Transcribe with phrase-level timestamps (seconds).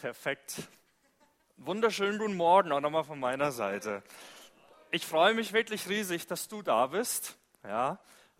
[0.00, 0.54] Perfekt.
[1.58, 4.02] Wunderschönen guten Morgen auch nochmal von meiner Seite.
[4.90, 7.36] Ich freue mich wirklich riesig, dass du da bist.
[7.64, 7.98] Ja.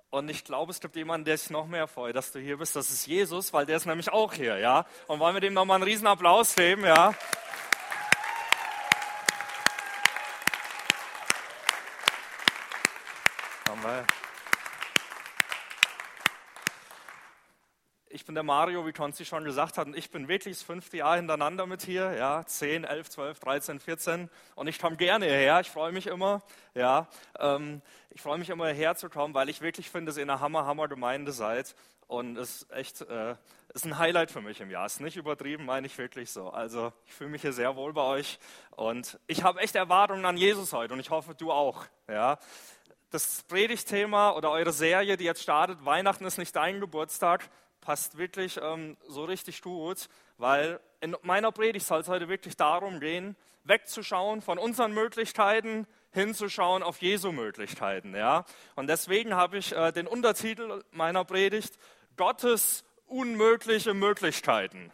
[0.08, 2.76] Und ich glaube, es gibt jemanden, der sich noch mehr freut, dass du hier bist.
[2.76, 4.56] Das ist Jesus, weil der ist nämlich auch hier.
[4.56, 4.86] Ja.
[5.06, 6.82] Und wollen wir dem nochmal einen riesen Applaus geben?
[6.86, 7.14] Ja.
[13.70, 14.06] Amen.
[18.19, 20.98] ich bin der Mario, wie Konzi schon gesagt hat, und ich bin wirklich das fünfte
[20.98, 25.58] Jahr hintereinander mit hier, ja, 10, 11, 12, 13, 14 und ich komme gerne hierher,
[25.58, 26.40] ich freue mich immer,
[26.72, 27.08] ja,
[27.40, 30.38] ähm, ich freue mich immer hierher zu kommen, weil ich wirklich finde, dass ihr eine
[30.38, 31.74] Hammer, Hammer Gemeinde seid.
[32.06, 33.34] Und es ist echt, äh,
[33.74, 36.92] ist ein Highlight für mich im Jahr, ist nicht übertrieben, meine ich wirklich so, also
[37.06, 38.38] ich fühle mich hier sehr wohl bei euch.
[38.76, 40.94] Und ich habe echt Erwartungen an Jesus heute.
[40.94, 42.38] Und ich hoffe, du auch, ja,
[43.10, 48.58] das Predigtthema oder eure Serie, die jetzt startet, Weihnachten ist nicht dein Geburtstag, passt wirklich
[48.62, 54.42] ähm, so richtig gut, weil in meiner Predigt soll es heute wirklich darum gehen, wegzuschauen
[54.42, 58.14] von unseren Möglichkeiten, hinzuschauen auf Jesu Möglichkeiten.
[58.14, 58.44] Ja?
[58.74, 61.78] Und deswegen habe ich äh, den Untertitel meiner Predigt
[62.16, 64.92] Gottes unmögliche Möglichkeiten.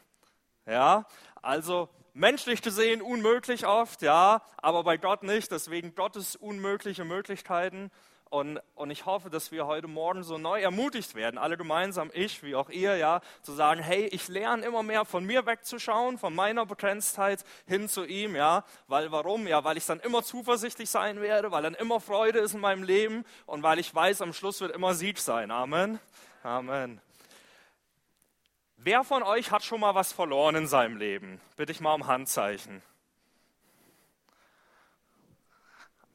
[0.66, 1.06] Ja?
[1.42, 5.50] Also menschlich gesehen unmöglich oft, ja, aber bei Gott nicht.
[5.50, 7.90] Deswegen Gottes unmögliche Möglichkeiten.
[8.28, 12.42] Und, und ich hoffe, dass wir heute Morgen so neu ermutigt werden, alle gemeinsam, ich
[12.42, 16.34] wie auch ihr, ja, zu sagen, hey, ich lerne immer mehr von mir wegzuschauen, von
[16.34, 18.64] meiner Begrenztheit hin zu ihm, ja.
[18.88, 19.46] Weil warum?
[19.46, 22.82] Ja, weil ich dann immer zuversichtlich sein werde, weil dann immer Freude ist in meinem
[22.82, 25.52] Leben und weil ich weiß, am Schluss wird immer Sieg sein.
[25.52, 26.00] Amen.
[26.42, 27.00] Amen.
[28.76, 31.40] Wer von euch hat schon mal was verloren in seinem Leben?
[31.56, 32.82] Bitte ich mal um Handzeichen.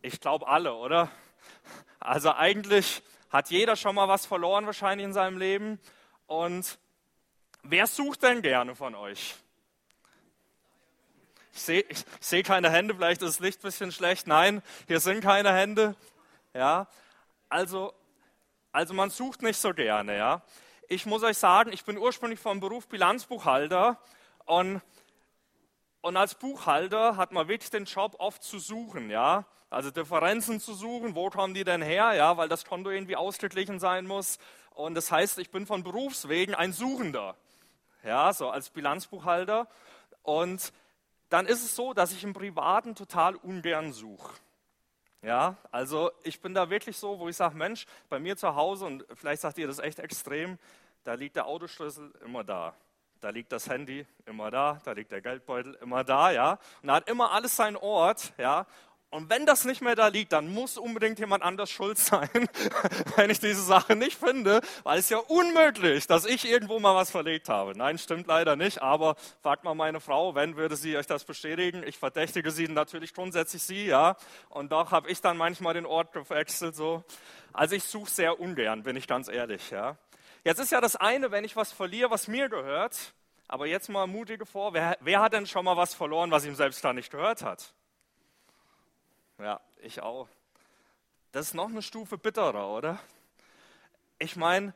[0.02, 1.10] Ich glaube alle, oder?
[2.02, 5.80] Also eigentlich hat jeder schon mal was verloren wahrscheinlich in seinem Leben.
[6.26, 6.80] Und
[7.62, 9.36] wer sucht denn gerne von euch?
[11.54, 11.86] Ich sehe
[12.20, 14.26] seh keine Hände, vielleicht ist das Licht ein bisschen schlecht.
[14.26, 15.96] Nein, hier sind keine Hände.
[16.56, 16.88] Ja,
[17.50, 17.94] also,
[18.72, 20.18] also man sucht nicht so gerne.
[20.18, 20.42] Ja,
[20.88, 24.00] ich muss euch sagen, ich bin ursprünglich vom Beruf Bilanzbuchhalter
[24.46, 24.82] und
[26.02, 29.46] und als Buchhalter hat man wirklich den Job oft zu suchen, ja.
[29.70, 33.80] Also Differenzen zu suchen, wo kommen die denn her, ja, weil das Konto irgendwie ausgeglichen
[33.80, 34.38] sein muss.
[34.72, 37.36] Und das heißt, ich bin von Berufswegen ein Suchender,
[38.04, 39.68] ja, so als Bilanzbuchhalter.
[40.24, 40.74] Und
[41.30, 44.34] dann ist es so, dass ich im Privaten total ungern suche.
[45.22, 48.86] Ja, also ich bin da wirklich so, wo ich sage, Mensch, bei mir zu Hause,
[48.86, 50.58] und vielleicht sagt ihr das echt extrem,
[51.04, 52.74] da liegt der Autoschlüssel immer da.
[53.22, 56.54] Da liegt das Handy immer da, da liegt der Geldbeutel immer da, ja.
[56.82, 58.66] Und da hat immer alles seinen Ort, ja.
[59.12, 62.30] Und wenn das nicht mehr da liegt, dann muss unbedingt jemand anders schuld sein,
[63.18, 67.12] wenn ich diese Sache nicht finde, weil es ja unmöglich, dass ich irgendwo mal was
[67.12, 67.78] verlegt habe.
[67.78, 71.84] Nein, stimmt leider nicht, aber fragt mal meine Frau, wenn würde sie euch das bestätigen.
[71.84, 74.16] Ich verdächtige sie natürlich grundsätzlich sie, ja.
[74.50, 77.04] Und doch habe ich dann manchmal den Ort gewechselt, so.
[77.54, 79.98] Also ich suche sehr ungern, bin ich ganz ehrlich, ja.
[80.44, 83.14] Jetzt ist ja das eine, wenn ich was verliere, was mir gehört,
[83.48, 86.56] aber jetzt mal mutige vor, wer, wer hat denn schon mal was verloren, was ihm
[86.56, 87.74] selbst da nicht gehört hat?
[89.38, 90.28] Ja, ich auch.
[91.32, 93.00] Das ist noch eine Stufe bitterer, oder?
[94.18, 94.74] Ich meine,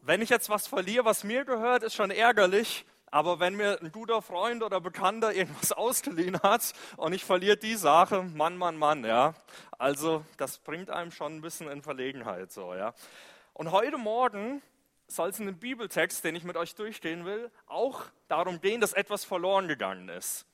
[0.00, 2.86] wenn ich jetzt was verliere, was mir gehört, ist schon ärgerlich.
[3.10, 7.76] Aber wenn mir ein guter Freund oder Bekannter irgendwas ausgeliehen hat und ich verliere die
[7.76, 9.34] Sache, Mann, Mann, Mann, ja.
[9.78, 12.94] Also, das bringt einem schon ein bisschen in Verlegenheit, so, ja.
[13.56, 14.60] Und heute Morgen
[15.08, 18.92] soll es in dem Bibeltext, den ich mit euch durchgehen will, auch darum gehen, dass
[18.92, 20.46] etwas verloren gegangen ist.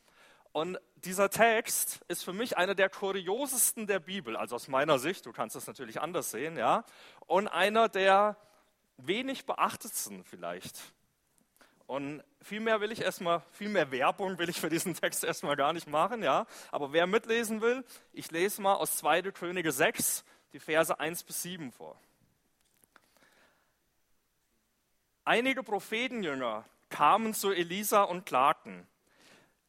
[0.52, 5.26] Und dieser Text ist für mich einer der kuriosesten der Bibel, also aus meiner Sicht,
[5.26, 6.84] du kannst das natürlich anders sehen, ja,
[7.26, 8.36] und einer der
[8.98, 10.78] wenig beachtetsten vielleicht.
[11.88, 15.56] Und viel mehr will ich erstmal, viel mehr Werbung will ich für diesen Text erstmal
[15.56, 16.46] gar nicht machen, ja.
[16.70, 19.22] Aber wer mitlesen will, ich lese mal aus 2.
[19.32, 21.98] Könige 6, die Verse 1 bis 7 vor.
[25.24, 28.86] Einige Prophetenjünger kamen zu Elisa und klagten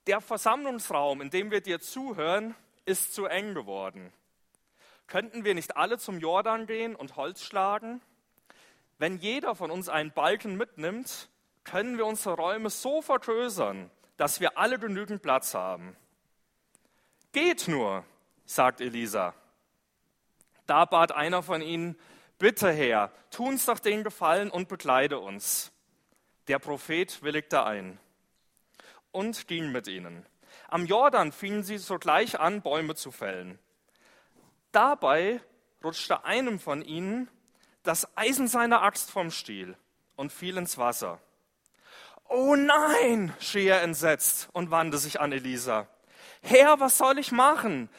[0.07, 2.55] der Versammlungsraum, in dem wir dir zuhören,
[2.85, 4.11] ist zu eng geworden.
[5.07, 8.01] Könnten wir nicht alle zum Jordan gehen und Holz schlagen?
[8.97, 11.29] Wenn jeder von uns einen Balken mitnimmt,
[11.63, 15.95] können wir unsere Räume so vergrößern, dass wir alle genügend Platz haben.
[17.31, 18.05] Geht nur,
[18.45, 19.33] sagt Elisa.
[20.65, 21.97] Da bat einer von ihnen,
[22.37, 25.71] bitte Herr, tu uns doch den Gefallen und bekleide uns.
[26.47, 27.99] Der Prophet willigte ein
[29.11, 30.25] und ging mit ihnen.
[30.67, 33.59] Am Jordan fingen sie sogleich an, Bäume zu fällen.
[34.71, 35.39] Dabei
[35.83, 37.29] rutschte einem von ihnen
[37.83, 39.77] das Eisen seiner Axt vom Stiel
[40.15, 41.19] und fiel ins Wasser.
[42.27, 45.87] Oh nein, schrie er entsetzt und wandte sich an Elisa.
[46.41, 47.89] Herr, was soll ich machen?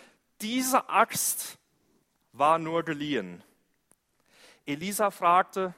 [0.41, 1.59] Diese Axt
[2.33, 3.45] war nur geliehen.
[4.66, 5.75] Elisa fragte,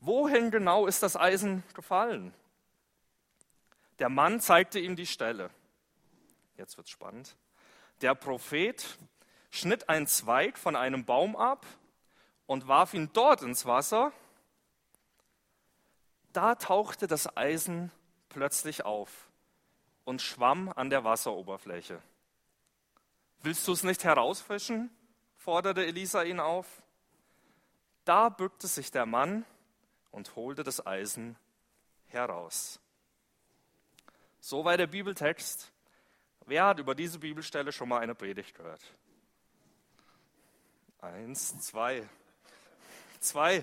[0.00, 2.34] wohin genau ist das Eisen gefallen?
[3.98, 5.50] Der Mann zeigte ihm die Stelle.
[6.56, 7.36] Jetzt wird's spannend.
[8.00, 8.98] Der Prophet
[9.50, 11.66] schnitt einen Zweig von einem Baum ab
[12.46, 14.12] und warf ihn dort ins Wasser.
[16.32, 17.90] Da tauchte das Eisen
[18.28, 19.28] plötzlich auf
[20.04, 22.00] und schwamm an der Wasseroberfläche.
[23.42, 24.90] Willst du es nicht herausfischen?
[25.36, 26.66] forderte Elisa ihn auf.
[28.08, 29.44] Da bückte sich der Mann
[30.12, 31.36] und holte das Eisen
[32.06, 32.80] heraus.
[34.40, 35.70] So war der Bibeltext.
[36.46, 38.80] Wer hat über diese Bibelstelle schon mal eine Predigt gehört?
[41.02, 42.08] Eins, zwei,
[43.20, 43.62] zwei.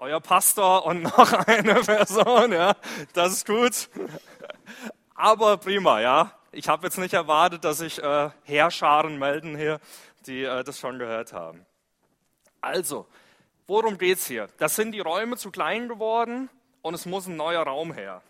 [0.00, 2.74] Euer Pastor und noch eine Person, ja,
[3.12, 3.88] das ist gut.
[5.14, 6.36] Aber prima, ja.
[6.50, 9.78] Ich habe jetzt nicht erwartet, dass sich äh, Heerscharen melden hier,
[10.26, 11.64] die äh, das schon gehört haben.
[12.60, 13.06] Also,
[13.66, 14.48] worum geht's hier?
[14.58, 16.48] Das sind die Räume zu klein geworden
[16.82, 18.22] und es muss ein neuer Raum her.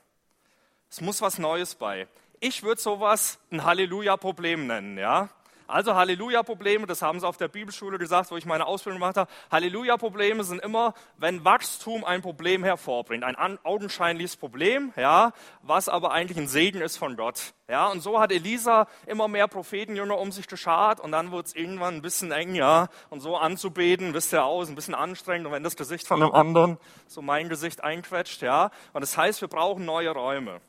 [0.91, 2.09] Es muss was Neues bei.
[2.41, 5.29] Ich würde sowas ein Halleluja-Problem nennen, ja.
[5.69, 9.31] Also Halleluja-Probleme, das haben sie auf der Bibelschule gesagt, wo ich meine Ausbildung gemacht habe.
[9.51, 16.39] Halleluja-Probleme sind immer, wenn Wachstum ein Problem hervorbringt, ein augenscheinliches Problem, ja, was aber eigentlich
[16.39, 17.53] ein Segen ist von Gott.
[17.69, 21.55] Ja, und so hat Elisa immer mehr Prophetenjünger um sich geschart und dann wurde es
[21.55, 25.53] irgendwann ein bisschen eng, ja, und so anzubeten, wisst ihr aus, ein bisschen anstrengend und
[25.53, 26.79] wenn das Gesicht von einem anderen
[27.09, 28.71] so mein Gesicht einquetscht, ja.
[28.95, 30.63] Und das heißt, wir brauchen neue Räume.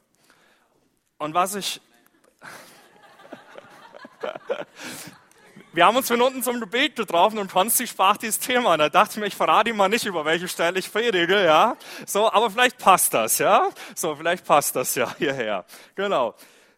[1.19, 1.79] Und was ich
[5.71, 8.73] wir haben uns von unten zum Gebet getroffen und Konsti sprach dieses Thema.
[8.73, 11.43] Und da dachte ich mir, ich verrate ihm mal nicht, über welche Stelle ich predige,
[11.43, 11.75] ja.
[12.07, 13.69] So, aber vielleicht passt das, ja.
[13.95, 15.65] So, vielleicht passt das ja hierher.
[15.95, 16.33] Genau.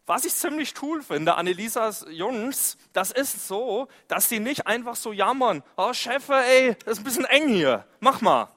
[0.05, 4.95] Was ich ziemlich cool finde an Elisas Jungs, das ist so, dass sie nicht einfach
[4.95, 5.63] so jammern.
[5.77, 7.85] Oh, Chefe, ey, das ist ein bisschen eng hier.
[8.01, 8.49] Mach mal.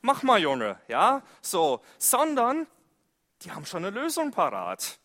[0.00, 1.22] Mach mal, Junge, ja.
[1.42, 1.82] So.
[1.98, 2.66] Sondern,
[3.42, 4.98] die haben schon eine Lösung parat.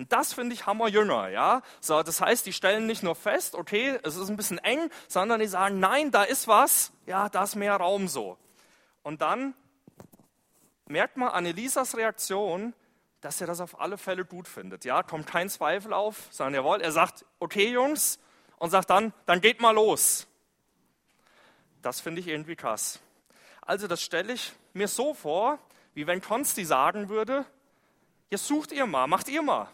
[0.00, 1.60] Und das finde ich hammerjünger, ja.
[1.82, 5.40] So, das heißt, die stellen nicht nur fest, okay, es ist ein bisschen eng, sondern
[5.40, 8.38] die sagen, nein, da ist was, ja, da ist mehr Raum so.
[9.02, 9.52] Und dann
[10.86, 12.72] merkt man an Elisas Reaktion,
[13.20, 14.86] dass er das auf alle Fälle gut findet.
[14.86, 18.18] Ja, kommt kein Zweifel auf, sondern jawohl, er sagt, okay, Jungs,
[18.56, 20.26] und sagt dann, dann geht mal los.
[21.82, 23.00] Das finde ich irgendwie krass.
[23.60, 25.58] Also, das stelle ich mir so vor,
[25.92, 27.44] wie wenn Konsti sagen würde,
[28.30, 29.68] jetzt sucht ihr mal, macht ihr mal.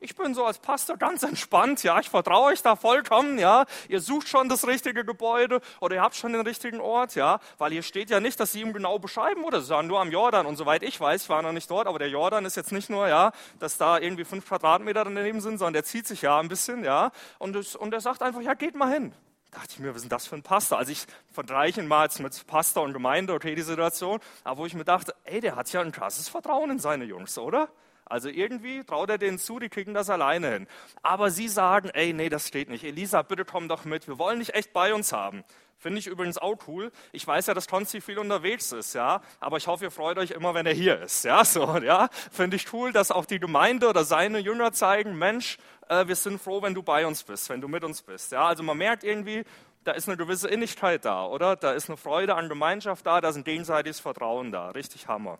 [0.00, 3.64] Ich bin so als Pastor ganz entspannt, ja, ich vertraue euch da vollkommen, ja.
[3.88, 7.72] Ihr sucht schon das richtige Gebäude oder ihr habt schon den richtigen Ort, ja, weil
[7.72, 10.46] hier steht ja nicht, dass sie ihm genau beschreiben oder sie sagen nur am Jordan
[10.46, 12.90] und soweit ich weiß, ich war noch nicht dort, aber der Jordan ist jetzt nicht
[12.90, 16.46] nur, ja, dass da irgendwie fünf Quadratmeter daneben sind, sondern der zieht sich ja ein
[16.46, 19.12] bisschen, ja, und, es, und er sagt einfach, ja, geht mal hin.
[19.50, 20.78] Da dachte ich mir, was ist denn das für ein Pastor?
[20.78, 24.66] Also ich vergleiche ihn mal jetzt mit Pastor und Gemeinde, okay, die Situation, aber wo
[24.66, 27.68] ich mir dachte, ey, der hat ja ein krasses Vertrauen in seine Jungs, oder?
[28.08, 30.66] Also irgendwie traut er denen zu, die kriegen das alleine hin.
[31.02, 32.84] Aber sie sagen, ey, nee, das steht nicht.
[32.84, 34.08] Elisa, bitte komm doch mit.
[34.08, 35.44] Wir wollen dich echt bei uns haben.
[35.80, 36.90] Finde ich übrigens auch cool.
[37.12, 39.22] Ich weiß ja, dass Konzi viel unterwegs ist, ja.
[39.38, 41.44] Aber ich hoffe, ihr freut euch immer, wenn er hier ist, ja.
[41.48, 42.08] So, ja.
[42.32, 45.56] Finde ich cool, dass auch die Gemeinde oder seine Jünger zeigen, Mensch,
[45.88, 48.46] äh, wir sind froh, wenn du bei uns bist, wenn du mit uns bist, ja.
[48.46, 49.44] Also man merkt irgendwie,
[49.84, 51.54] da ist eine gewisse Innigkeit da, oder?
[51.54, 54.70] Da ist eine Freude an Gemeinschaft da, da ist ein gegenseitiges Vertrauen da.
[54.70, 55.38] Richtig Hammer.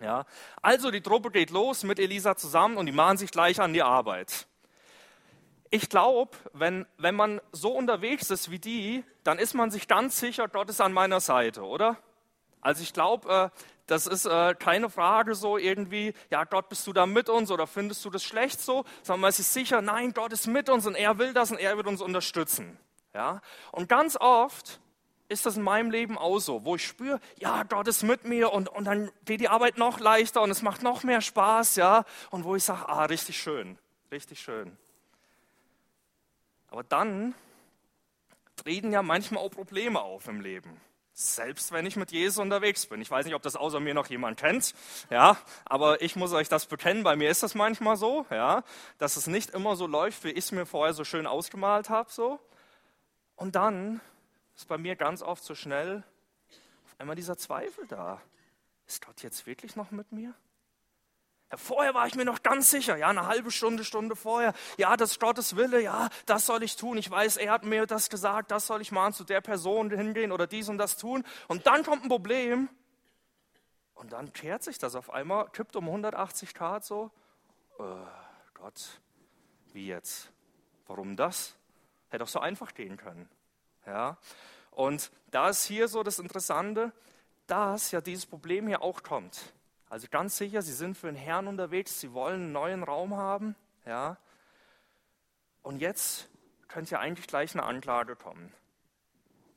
[0.00, 0.26] Ja,
[0.62, 3.82] also die Truppe geht los mit Elisa zusammen und die machen sich gleich an die
[3.82, 4.46] Arbeit.
[5.70, 10.18] Ich glaube, wenn, wenn man so unterwegs ist wie die, dann ist man sich ganz
[10.18, 11.96] sicher, Gott ist an meiner Seite, oder?
[12.60, 16.92] Also ich glaube, äh, das ist äh, keine Frage so irgendwie, ja Gott, bist du
[16.92, 20.12] da mit uns oder findest du das schlecht so, sondern man ist sich sicher, nein,
[20.12, 22.78] Gott ist mit uns und er will das und er wird uns unterstützen.
[23.14, 23.40] Ja?
[23.72, 24.80] Und ganz oft
[25.28, 28.52] ist das in meinem Leben auch so, wo ich spüre, ja, Gott ist mit mir
[28.52, 32.04] und, und dann geht die Arbeit noch leichter und es macht noch mehr Spaß, ja,
[32.30, 33.78] und wo ich sage, ah, richtig schön,
[34.10, 34.76] richtig schön.
[36.70, 37.34] Aber dann
[38.56, 40.80] treten ja manchmal auch Probleme auf im Leben.
[41.12, 43.00] Selbst wenn ich mit Jesus unterwegs bin.
[43.00, 44.72] Ich weiß nicht, ob das außer mir noch jemand kennt,
[45.10, 47.02] ja, aber ich muss euch das bekennen.
[47.02, 48.62] Bei mir ist das manchmal so, ja,
[48.98, 52.10] dass es nicht immer so läuft, wie ich es mir vorher so schön ausgemalt habe,
[52.10, 52.38] so.
[53.34, 54.00] Und dann
[54.58, 56.02] ist bei mir ganz oft so schnell
[56.84, 58.20] auf einmal dieser Zweifel da.
[58.88, 60.34] Ist Gott jetzt wirklich noch mit mir?
[61.52, 64.96] Ja, vorher war ich mir noch ganz sicher, ja, eine halbe Stunde, Stunde vorher, ja,
[64.96, 66.98] das ist Gottes Wille, ja, das soll ich tun.
[66.98, 70.32] Ich weiß, er hat mir das gesagt, das soll ich machen, zu der Person hingehen
[70.32, 71.24] oder dies und das tun.
[71.46, 72.68] Und dann kommt ein Problem
[73.94, 77.12] Und dann kehrt sich das auf einmal, kippt um 180 Grad so.
[77.78, 77.82] Äh,
[78.54, 79.00] Gott,
[79.72, 80.32] wie jetzt?
[80.86, 81.56] Warum das?
[82.08, 83.28] Hätte auch so einfach gehen können.
[83.88, 84.18] Ja?
[84.70, 86.92] Und da ist hier so das Interessante,
[87.46, 89.52] dass ja dieses Problem hier auch kommt.
[89.88, 93.56] Also ganz sicher, sie sind für den Herrn unterwegs, sie wollen einen neuen Raum haben.
[93.86, 94.18] Ja?
[95.62, 96.28] Und jetzt
[96.68, 98.52] könnte ja eigentlich gleich eine Anklage kommen.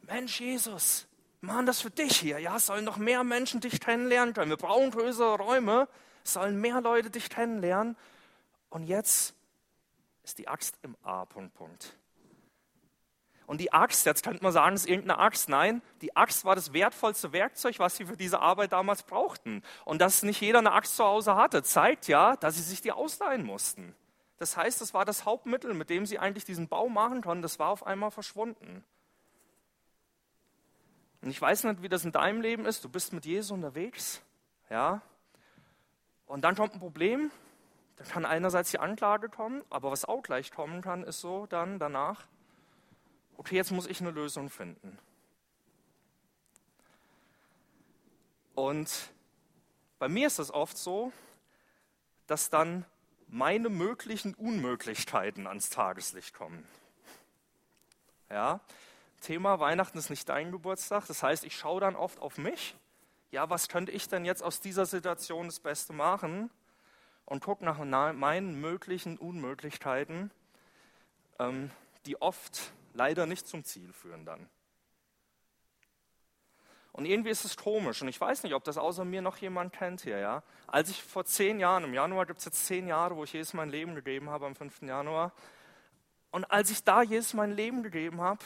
[0.01, 1.07] Mensch, Jesus,
[1.41, 2.39] machen das für dich hier.
[2.39, 4.49] Ja, sollen noch mehr Menschen dich kennenlernen können.
[4.49, 5.87] Wir brauchen größere Räume,
[6.23, 7.97] sollen mehr Leute dich kennenlernen.
[8.69, 9.35] Und jetzt
[10.23, 11.25] ist die Axt im A.
[11.25, 11.97] Punkt, Punkt.
[13.51, 15.49] Und die Axt, jetzt könnte man sagen, es ist irgendeine Axt.
[15.49, 19.61] Nein, die Axt war das wertvollste Werkzeug, was sie für diese Arbeit damals brauchten.
[19.83, 22.93] Und dass nicht jeder eine Axt zu Hause hatte, zeigt ja, dass sie sich die
[22.93, 23.93] ausleihen mussten.
[24.37, 27.41] Das heißt, das war das Hauptmittel, mit dem sie eigentlich diesen Bau machen konnten.
[27.41, 28.85] Das war auf einmal verschwunden.
[31.21, 32.85] Und ich weiß nicht, wie das in deinem Leben ist.
[32.85, 34.21] Du bist mit Jesus unterwegs,
[34.69, 35.01] ja.
[36.25, 37.31] Und dann kommt ein Problem.
[37.97, 41.79] Dann kann einerseits die Anklage kommen, aber was auch gleich kommen kann, ist so dann
[41.79, 42.27] danach,
[43.41, 44.99] okay, jetzt muss ich eine Lösung finden.
[48.53, 49.09] Und
[49.97, 51.11] bei mir ist es oft so,
[52.27, 52.85] dass dann
[53.27, 56.67] meine möglichen Unmöglichkeiten ans Tageslicht kommen.
[58.29, 58.59] Ja,
[59.21, 62.75] Thema Weihnachten ist nicht dein Geburtstag, das heißt, ich schaue dann oft auf mich.
[63.31, 66.51] Ja, was könnte ich denn jetzt aus dieser Situation das Beste machen?
[67.25, 67.79] Und gucke nach
[68.13, 70.29] meinen möglichen Unmöglichkeiten,
[71.39, 71.71] ähm,
[72.05, 74.49] die oft leider nicht zum Ziel führen dann.
[76.93, 79.71] Und irgendwie ist es komisch und ich weiß nicht, ob das außer mir noch jemand
[79.73, 80.17] kennt hier.
[80.17, 80.43] Ja?
[80.67, 83.53] Als ich vor zehn Jahren, im Januar gibt es jetzt zehn Jahre, wo ich Jesus
[83.53, 84.81] mein Leben gegeben habe, am 5.
[84.81, 85.31] Januar.
[86.31, 88.43] Und als ich da Jesus mein Leben gegeben habe,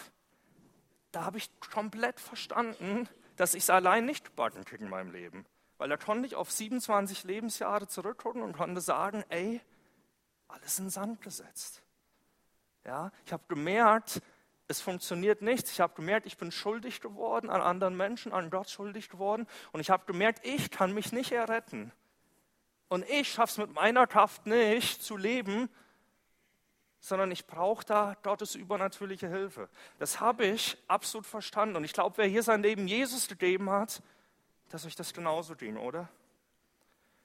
[1.11, 5.45] da habe ich komplett verstanden, dass ich es allein nicht backen kriege in meinem Leben.
[5.77, 9.59] Weil da konnte ich auf 27 Lebensjahre zurückgucken und konnte sagen, ey,
[10.47, 11.81] alles in Sand gesetzt.
[12.85, 14.21] Ja, ich habe gemerkt,
[14.67, 15.71] es funktioniert nichts.
[15.71, 19.47] Ich habe gemerkt, ich bin schuldig geworden an anderen Menschen, an Gott schuldig geworden.
[19.71, 21.91] Und ich habe gemerkt, ich kann mich nicht erretten.
[22.87, 25.69] Und ich schaffe es mit meiner Kraft nicht zu leben,
[26.99, 29.69] sondern ich brauche da Gottes übernatürliche Hilfe.
[29.99, 31.75] Das habe ich absolut verstanden.
[31.75, 34.01] Und ich glaube, wer hier sein Leben Jesus gegeben hat,
[34.69, 36.09] dass euch das genauso ging, oder?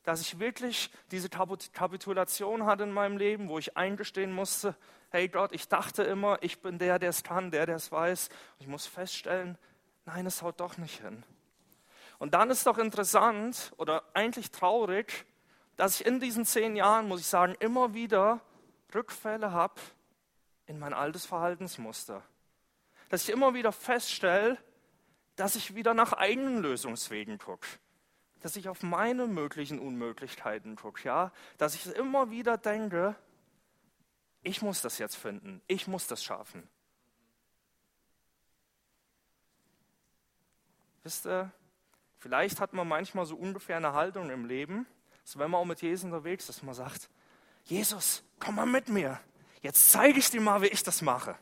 [0.02, 4.75] Dass ich wirklich diese Kapitulation hatte in meinem Leben, wo ich eingestehen musste,
[5.11, 8.28] hey Gott, ich dachte immer, ich bin der, der es kann, der, der es weiß.
[8.28, 9.59] Und ich muss feststellen,
[10.07, 11.25] nein, es haut doch nicht hin.
[12.19, 15.26] Und dann ist doch interessant oder eigentlich traurig,
[15.76, 18.40] dass ich in diesen zehn Jahren, muss ich sagen, immer wieder
[18.95, 19.80] Rückfälle habe
[20.66, 22.23] in mein altes Verhaltensmuster.
[23.09, 24.59] Dass ich immer wieder feststelle,
[25.37, 27.66] dass ich wieder nach eigenen Lösungswegen gucke.
[28.40, 31.02] Dass ich auf meine möglichen Unmöglichkeiten gucke.
[31.04, 31.32] Ja?
[31.59, 33.14] Dass ich immer wieder denke,
[34.42, 36.66] ich muss das jetzt finden, ich muss das schaffen.
[41.02, 41.50] Wisst ihr,
[42.18, 44.87] vielleicht hat man manchmal so ungefähr eine Haltung im Leben,
[45.25, 47.09] so wenn man auch mit Jesus unterwegs ist, dass man sagt,
[47.64, 49.20] Jesus, komm mal mit mir.
[49.62, 51.37] Jetzt zeige ich dir mal, wie ich das mache.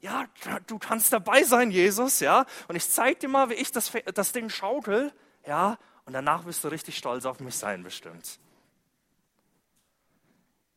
[0.00, 0.26] Ja,
[0.66, 2.46] du kannst dabei sein, Jesus, ja.
[2.68, 5.12] Und ich zeige dir mal, wie ich das, das Ding schaukel,
[5.46, 5.78] ja.
[6.10, 8.40] Und danach wirst du richtig stolz auf mich sein, bestimmt.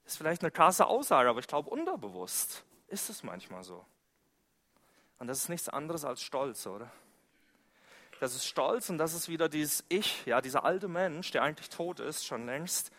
[0.06, 3.84] Ist vielleicht eine krasse Aussage, aber ich glaube, unterbewusst ist es manchmal so.
[5.18, 6.92] Und das ist nichts anderes als Stolz, oder?
[8.20, 11.72] Das ist Stolz und das ist wieder dieses Ich, ja, dieser alte Mensch, der eigentlich
[11.72, 12.92] tot ist, schon längst,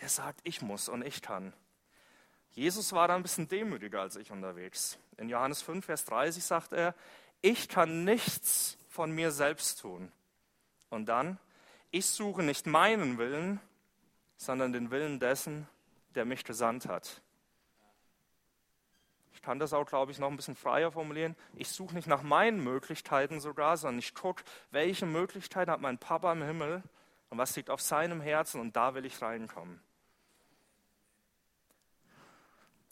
[0.00, 1.52] der sagt, ich muss und ich kann.
[2.52, 4.96] Jesus war da ein bisschen demütiger als ich unterwegs.
[5.18, 6.94] In Johannes 5, Vers 30 sagt er,
[7.42, 10.10] ich kann nichts von mir selbst tun.
[10.88, 11.38] Und dann,
[11.92, 13.60] ich suche nicht meinen Willen,
[14.36, 15.68] sondern den Willen dessen,
[16.16, 17.22] der mich gesandt hat.
[19.34, 21.36] Ich kann das auch, glaube ich, noch ein bisschen freier formulieren.
[21.54, 26.32] Ich suche nicht nach meinen Möglichkeiten sogar, sondern ich gucke, welche Möglichkeiten hat mein Papa
[26.32, 26.82] im Himmel
[27.28, 29.80] und was liegt auf seinem Herzen und da will ich reinkommen.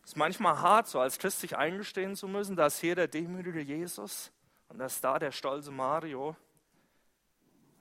[0.02, 3.60] Es ist manchmal hart, so als Christ sich eingestehen zu müssen, dass hier der demütige
[3.60, 4.32] Jesus
[4.68, 6.36] und dass da der stolze Mario.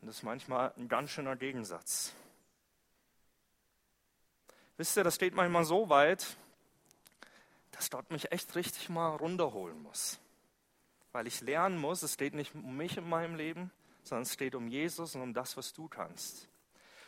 [0.01, 2.13] Und das ist manchmal ein ganz schöner Gegensatz.
[4.77, 6.25] Wisst ihr, das steht manchmal so weit,
[7.71, 10.19] dass Gott mich echt richtig mal runterholen muss.
[11.11, 13.71] Weil ich lernen muss, es steht nicht um mich in meinem Leben,
[14.03, 16.47] sondern es steht um Jesus und um das, was du kannst.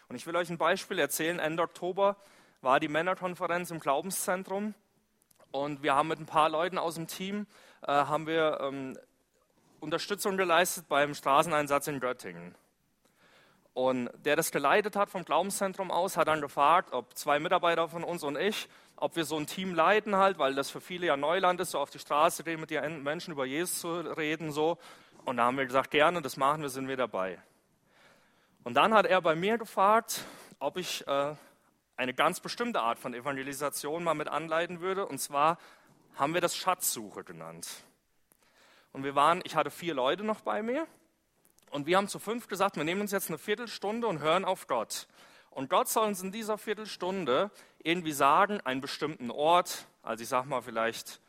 [0.09, 1.39] Und ich will euch ein Beispiel erzählen.
[1.39, 2.17] Ende Oktober
[2.61, 4.73] war die Männerkonferenz im Glaubenszentrum
[5.51, 7.47] und wir haben mit ein paar Leuten aus dem Team
[7.83, 8.97] äh, haben wir ähm,
[9.79, 12.55] Unterstützung geleistet beim Straßeneinsatz in Göttingen.
[13.73, 18.03] Und der das geleitet hat vom Glaubenszentrum aus, hat dann gefragt, ob zwei Mitarbeiter von
[18.03, 21.17] uns und ich, ob wir so ein Team leiten halt, weil das für viele ja
[21.17, 24.77] Neuland ist, so auf die Straße gehen, mit den Menschen über Jesus zu reden, so.
[25.23, 27.39] Und da haben wir gesagt, gerne, das machen wir, sind wir dabei.
[28.63, 30.25] Und dann hat er bei mir gefragt,
[30.59, 31.35] ob ich äh,
[31.95, 35.05] eine ganz bestimmte Art von Evangelisation mal mit anleiten würde.
[35.05, 35.57] Und zwar
[36.15, 37.67] haben wir das Schatzsuche genannt.
[38.91, 40.85] Und wir waren, ich hatte vier Leute noch bei mir.
[41.71, 44.67] Und wir haben zu fünf gesagt, wir nehmen uns jetzt eine Viertelstunde und hören auf
[44.67, 45.07] Gott.
[45.49, 47.49] Und Gott soll uns in dieser Viertelstunde
[47.81, 51.21] irgendwie sagen, einen bestimmten Ort, also ich sag mal vielleicht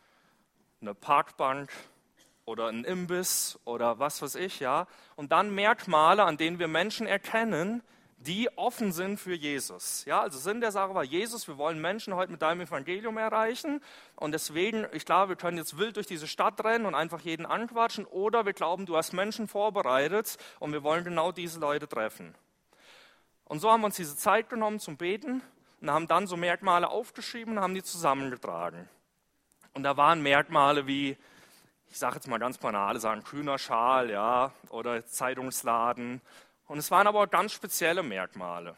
[0.80, 1.70] eine Parkbank
[2.44, 4.88] oder ein Imbiss oder was weiß ich, ja.
[5.14, 7.82] Und dann Merkmale, an denen wir Menschen erkennen,
[8.26, 10.04] die offen sind für Jesus.
[10.04, 13.82] Ja, also Sinn der Sache war, Jesus, wir wollen Menschen heute mit deinem Evangelium erreichen.
[14.16, 17.46] Und deswegen, ich glaube, wir können jetzt wild durch diese Stadt rennen und einfach jeden
[17.46, 18.04] anquatschen.
[18.04, 22.34] Oder wir glauben, du hast Menschen vorbereitet und wir wollen genau diese Leute treffen.
[23.44, 25.42] Und so haben wir uns diese Zeit genommen zum Beten
[25.80, 28.88] und haben dann so Merkmale aufgeschrieben und haben die zusammengetragen.
[29.74, 31.16] Und da waren Merkmale wie,
[31.90, 36.20] ich sage jetzt mal ganz banal, sagen grüner Schal, ja, oder Zeitungsladen
[36.72, 38.74] und es waren aber ganz spezielle Merkmale.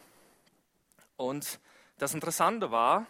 [1.16, 1.60] Und
[1.98, 3.06] das Interessante war,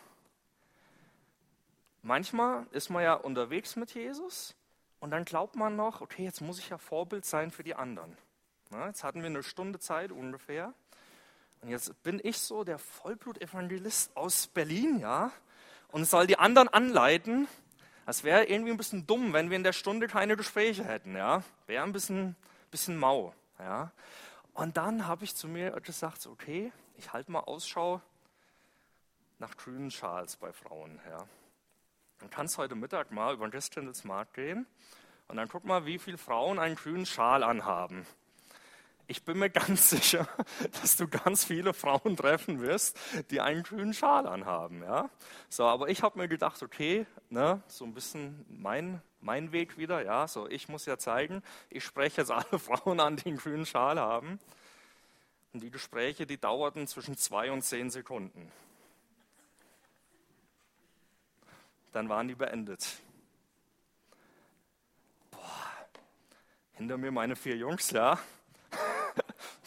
[2.02, 4.54] manchmal ist man ja unterwegs mit Jesus
[5.00, 8.14] und dann glaubt man noch, okay, jetzt muss ich ja Vorbild sein für die anderen.
[8.68, 10.74] Na, jetzt hatten wir eine Stunde Zeit ungefähr.
[11.62, 15.32] Und jetzt bin ich so der Vollblut-Evangelist aus Berlin, ja,
[15.92, 17.48] und soll die anderen anleiten.
[18.04, 21.42] Das wäre irgendwie ein bisschen dumm, wenn wir in der Stunde keine Gespräche hätten, ja.
[21.66, 22.36] Wäre ein bisschen,
[22.70, 23.90] bisschen mau, ja.
[24.54, 28.00] Und dann habe ich zu mir gesagt, okay, ich halte mal Ausschau
[29.38, 31.00] nach grünen Schals bei Frauen.
[31.10, 31.26] Ja.
[32.20, 34.66] Dann kannst heute Mittag mal über den Christkindlesmarkt gehen
[35.26, 38.06] und dann guck mal, wie viele Frauen einen grünen Schal anhaben.
[39.06, 40.26] Ich bin mir ganz sicher,
[40.80, 42.98] dass du ganz viele Frauen treffen wirst,
[43.30, 44.82] die einen grünen Schal anhaben.
[44.82, 45.10] Ja?
[45.48, 50.04] So, aber ich habe mir gedacht, okay, ne, so ein bisschen mein mein Weg wieder.
[50.04, 53.66] Ja, so ich muss ja zeigen, ich spreche jetzt alle Frauen an, die einen grünen
[53.66, 54.38] Schal haben.
[55.52, 58.50] Und die Gespräche, die dauerten zwischen zwei und zehn Sekunden.
[61.92, 62.84] Dann waren die beendet.
[65.30, 65.86] Boah,
[66.72, 68.18] hinter mir meine vier Jungs, ja.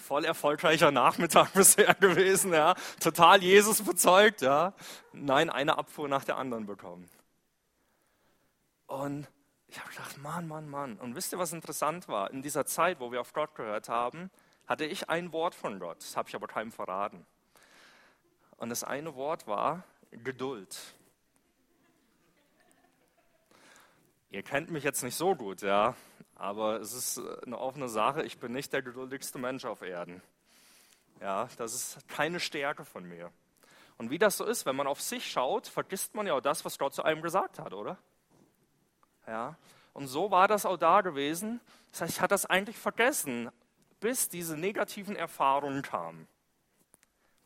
[0.08, 2.76] Voll erfolgreicher Nachmittag bisher gewesen, ja.
[3.02, 4.74] Total Jesus bezeugt, ja.
[5.12, 7.10] Nein, eine Abfuhr nach der anderen bekommen.
[8.86, 9.28] Und
[9.68, 10.96] ich habe gedacht, Mann, Mann, Mann.
[10.96, 12.32] Und wisst ihr, was interessant war?
[12.32, 14.32] In dieser Zeit, wo wir auf Gott gehört haben,
[14.66, 15.98] hatte ich ein Wort von Gott.
[16.00, 17.26] Das habe ich aber keinem verraten.
[18.56, 20.78] Und das eine Wort war Geduld.
[24.32, 25.96] Ihr kennt mich jetzt nicht so gut, ja,
[26.38, 28.24] aber es ist eine offene Sache.
[28.24, 30.22] Ich bin nicht der geduldigste Mensch auf Erden.
[31.20, 33.32] Ja, das ist keine Stärke von mir.
[33.98, 36.64] Und wie das so ist, wenn man auf sich schaut, vergisst man ja auch das,
[36.64, 37.98] was Gott zu einem gesagt hat, oder?
[39.26, 39.56] Ja?
[39.94, 41.60] Und so war das auch da gewesen.
[41.92, 43.50] Das heißt, ich hatte das eigentlich vergessen,
[44.00, 46.28] bis diese negativen Erfahrungen kamen.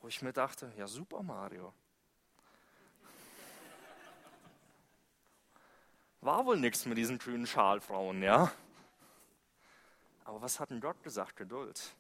[0.02, 1.74] Wo ich mir dachte, ja super Mario.
[6.20, 8.52] War wohl nichts mit diesen grünen Schalfrauen, ja?
[10.24, 11.36] Aber was hat denn Gott gesagt?
[11.36, 11.96] Geduld.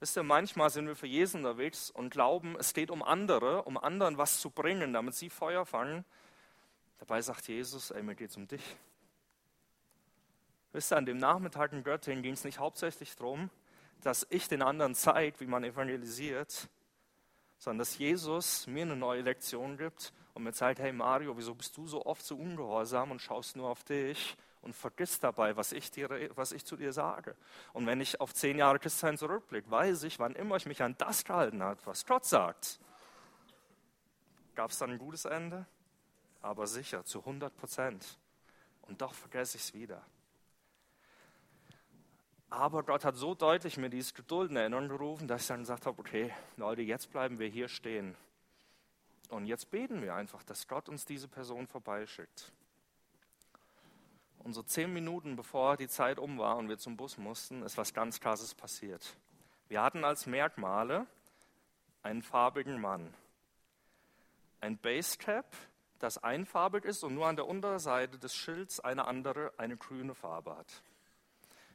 [0.00, 3.78] Wisst ihr, manchmal sind wir für Jesus unterwegs und glauben, es geht um andere, um
[3.78, 6.04] anderen was zu bringen, damit sie Feuer fangen.
[6.98, 8.76] Dabei sagt Jesus, ey, mir geht es um dich.
[10.72, 13.48] Wisst ihr, an dem Nachmittag in Göttingen ging es nicht hauptsächlich darum,
[14.02, 16.68] dass ich den anderen zeige, wie man evangelisiert,
[17.58, 21.76] sondern dass Jesus mir eine neue Lektion gibt und mir zeigt, hey Mario, wieso bist
[21.76, 25.90] du so oft so ungehorsam und schaust nur auf dich und vergisst dabei, was ich,
[25.90, 27.36] dir, was ich zu dir sage.
[27.72, 30.96] Und wenn ich auf zehn Jahre Christsein zurückblicke, weiß ich, wann immer ich mich an
[30.98, 32.80] das gehalten habe, was Gott sagt,
[34.54, 35.66] gab es dann ein gutes Ende?
[36.44, 38.18] aber sicher, zu 100 Prozent.
[38.82, 40.04] Und doch vergesse ich es wieder.
[42.50, 45.86] Aber Gott hat so deutlich mir dieses Geduld in Erinnerung gerufen, dass ich dann gesagt
[45.86, 48.14] habe, okay, Leute, jetzt bleiben wir hier stehen.
[49.30, 52.52] Und jetzt beten wir einfach, dass Gott uns diese Person vorbeischickt.
[54.44, 57.78] Und so zehn Minuten bevor die Zeit um war und wir zum Bus mussten, ist
[57.78, 59.16] was ganz Krasses passiert.
[59.68, 61.06] Wir hatten als Merkmale
[62.02, 63.12] einen farbigen Mann,
[64.60, 65.46] ein Basecap,
[65.98, 70.54] das einfarbig ist und nur an der Unterseite des Schilds eine andere, eine grüne Farbe
[70.54, 70.82] hat.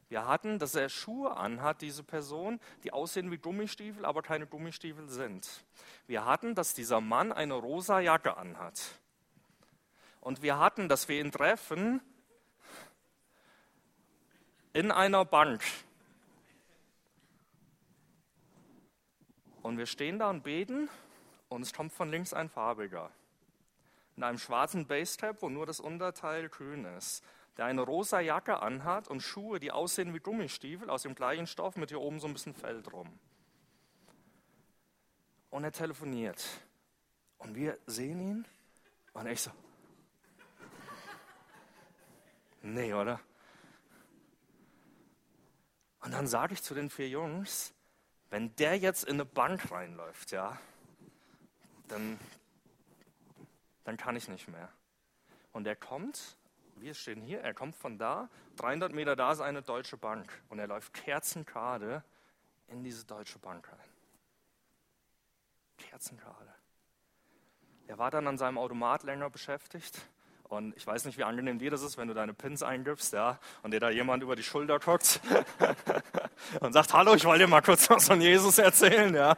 [0.08, 5.10] Wir hatten, dass er Schuhe anhat, diese Person, die aussehen wie Gummistiefel, aber keine Gummistiefel
[5.10, 5.66] sind.
[6.06, 8.80] Wir hatten, dass dieser Mann eine rosa Jacke anhat.
[10.22, 12.02] Und wir hatten, dass wir ihn treffen
[14.74, 15.64] in einer Bank.
[19.62, 20.90] Und wir stehen da und beten
[21.50, 23.12] und es kommt von links ein farbiger.
[24.16, 27.24] In einem schwarzen Basetab, wo nur das Unterteil grün ist.
[27.58, 31.76] Der eine rosa Jacke anhat und Schuhe, die aussehen wie Gummistiefel aus dem gleichen Stoff
[31.76, 33.08] mit hier oben so ein bisschen Fell drum.
[35.50, 36.46] Und er telefoniert.
[37.38, 38.46] Und wir sehen ihn
[39.14, 39.52] und ich so,
[42.62, 43.20] nee, oder?
[46.02, 47.74] Und dann sage ich zu den vier Jungs,
[48.30, 50.58] wenn der jetzt in eine Bank reinläuft, ja,
[51.88, 52.20] dann,
[53.84, 54.70] dann kann ich nicht mehr.
[55.52, 56.38] Und er kommt,
[56.76, 60.60] wir stehen hier, er kommt von da, 300 Meter da ist eine deutsche Bank und
[60.60, 62.04] er läuft kerzengerade
[62.68, 63.80] in diese deutsche Bank rein.
[65.78, 66.54] Kerzengerade.
[67.88, 70.00] Er war dann an seinem Automat länger beschäftigt
[70.50, 73.40] und ich weiß nicht, wie angenehm dir das ist, wenn du deine Pins eingibst, ja,
[73.62, 75.22] und dir da jemand über die Schulter guckt
[76.60, 79.38] und sagt, hallo, ich wollte dir mal kurz was von Jesus erzählen, ja.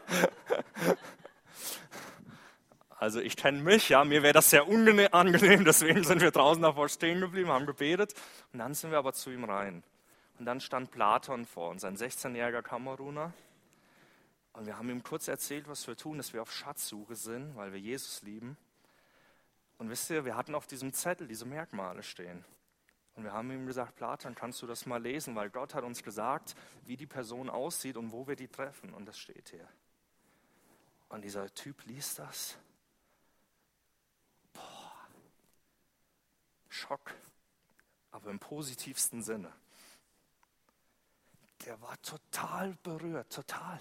[2.98, 6.88] Also ich kenne mich, ja, mir wäre das sehr angenehm, deswegen sind wir draußen davor
[6.88, 8.14] stehen geblieben, haben gebetet
[8.54, 9.84] und dann sind wir aber zu ihm rein.
[10.40, 13.34] Und dann stand Platon vor uns, ein 16-jähriger Kameruner.
[14.54, 17.74] Und wir haben ihm kurz erzählt, was wir tun, dass wir auf Schatzsuche sind, weil
[17.74, 18.58] wir Jesus lieben.
[19.82, 22.46] Und wisst ihr, wir hatten auf diesem Zettel diese Merkmale stehen.
[23.16, 26.04] Und wir haben ihm gesagt, Platon, kannst du das mal lesen, weil Gott hat uns
[26.04, 26.54] gesagt,
[26.86, 28.94] wie die Person aussieht und wo wir die treffen.
[28.94, 29.68] Und das steht hier.
[31.10, 32.60] Und dieser Typ liest das
[36.70, 37.16] Schock,
[38.12, 39.52] aber im positivsten Sinne.
[41.66, 43.80] Der war total berührt, total.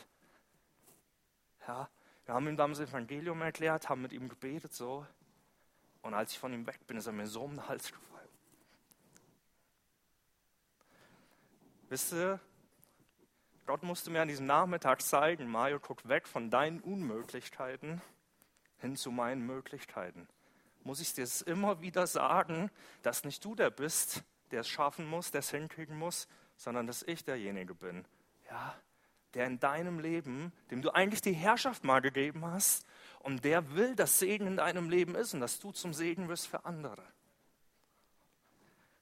[1.69, 1.91] Ja,
[2.25, 5.07] wir haben ihm dann das Evangelium erklärt, haben mit ihm gebetet so.
[6.03, 8.29] Und als ich von ihm weg bin, ist er mir so um den Hals gefallen.
[11.89, 12.41] Wisst ihr,
[13.67, 18.01] Gott musste mir an diesem Nachmittag zeigen, Mario, guck weg von deinen Unmöglichkeiten
[18.79, 20.27] hin zu meinen Möglichkeiten
[20.85, 22.71] muss ich dir es immer wieder sagen,
[23.03, 27.03] dass nicht du der bist, der es schaffen muss, der es hinkriegen muss, sondern dass
[27.03, 28.05] ich derjenige bin,
[28.49, 28.75] ja,
[29.35, 32.87] der in deinem Leben, dem du eigentlich die Herrschaft mal gegeben hast,
[33.21, 36.49] und der will, dass Segen in deinem Leben ist und dass du zum Segen wirst
[36.49, 37.03] für andere.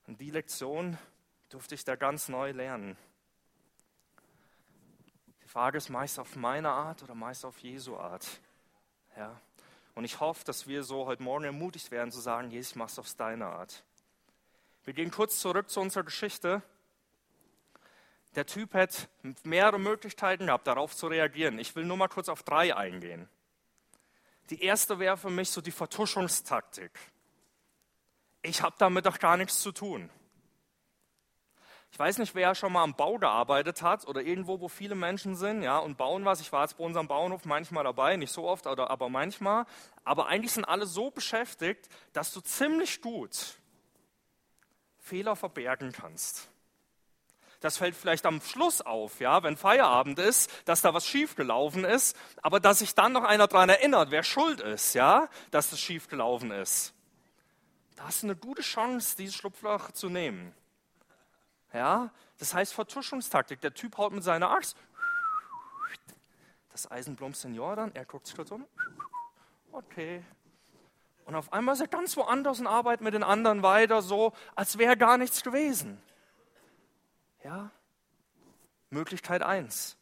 [0.07, 0.99] Und die Lektion
[1.49, 2.97] durfte ich da ganz neu lernen.
[5.43, 8.27] Die Frage ist meist auf meine Art oder meist auf Jesu Art.
[9.17, 9.41] Ja.
[9.95, 12.91] Und ich hoffe, dass wir so heute Morgen ermutigt werden zu sagen, Jesus, ich mache
[12.91, 13.85] es auf deine Art.
[14.85, 16.63] Wir gehen kurz zurück zu unserer Geschichte.
[18.35, 19.09] Der Typ hat
[19.45, 21.59] mehrere Möglichkeiten gehabt, darauf zu reagieren.
[21.59, 23.29] Ich will nur mal kurz auf drei eingehen.
[24.51, 26.91] Die erste wäre für mich so die Vertuschungstaktik.
[28.43, 30.11] Ich habe damit doch gar nichts zu tun.
[31.91, 35.37] Ich weiß nicht, wer schon mal am Bau gearbeitet hat oder irgendwo, wo viele Menschen
[35.37, 36.41] sind, ja, und bauen was.
[36.41, 39.65] Ich war jetzt bei unserem Bauernhof manchmal dabei, nicht so oft, aber manchmal.
[40.05, 43.57] Aber eigentlich sind alle so beschäftigt, dass du ziemlich gut
[44.99, 46.51] Fehler verbergen kannst.
[47.61, 52.17] Das fällt vielleicht am Schluss auf, ja, wenn Feierabend ist, dass da was schiefgelaufen ist,
[52.41, 56.53] aber dass sich dann noch einer daran erinnert, wer schuld ist, ja, dass das schiefgelaufen
[56.53, 56.95] ist.
[57.97, 60.55] Da hast du eine gute Chance, dieses Schlupfloch zu nehmen.
[61.73, 63.61] Ja, das heißt Vertuschungstaktik.
[63.61, 64.77] Der Typ haut mit seiner Axt.
[66.71, 68.65] Das Eisen plumpst in Jordan, er guckt sich kurz um.
[69.73, 70.23] Okay.
[71.25, 74.79] Und auf einmal ist er ganz woanders und arbeitet mit den anderen weiter, so als
[74.79, 76.01] wäre gar nichts gewesen.
[77.49, 77.71] Ja,
[78.91, 79.97] Möglichkeit 1.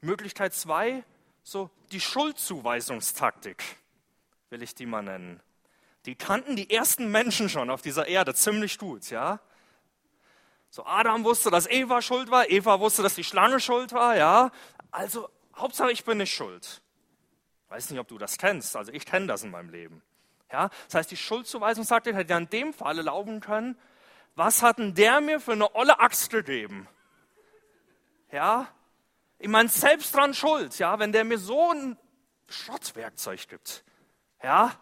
[0.00, 1.02] Möglichkeit 2,
[1.42, 3.64] so die Schuldzuweisungstaktik,
[4.50, 5.42] will ich die mal nennen.
[6.04, 9.40] Die kannten die ersten Menschen schon auf dieser Erde ziemlich gut, ja.
[10.70, 14.52] So Adam wusste, dass Eva schuld war, Eva wusste, dass die Schlange schuld war, ja.
[14.92, 16.80] Also Hauptsache ich bin nicht schuld.
[17.70, 20.00] Weiß nicht, ob du das kennst, also ich kenne das in meinem Leben.
[20.52, 23.76] Ja, das heißt, die Schuldzuweisung sagt, hätte ja in dem Falle laufen können,
[24.36, 26.86] was hat denn der mir für eine olle Axt gegeben?
[28.30, 28.68] Ja,
[29.38, 31.98] ich meine, selbst dran schuld, ja, wenn der mir so ein
[32.48, 33.84] Schrottwerkzeug gibt.
[34.42, 34.72] Ja,